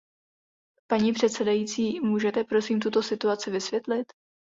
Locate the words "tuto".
2.79-3.03